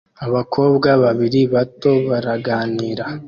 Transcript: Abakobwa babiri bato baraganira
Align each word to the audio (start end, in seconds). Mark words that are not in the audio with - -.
Abakobwa 0.25 0.89
babiri 1.03 1.41
bato 1.53 1.91
baraganira 2.09 3.05